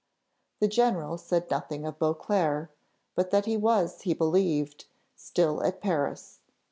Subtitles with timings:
[0.61, 2.71] The general said nothing of Beauclerc,
[3.13, 4.85] but that he was, he believed,
[5.15, 6.39] still at Paris.